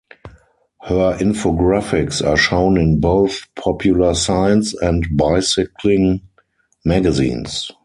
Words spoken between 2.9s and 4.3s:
both Popular